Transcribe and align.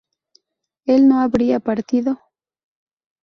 ¿él 0.87 1.07
no 1.07 1.19
habría 1.19 1.59
partido? 1.59 2.19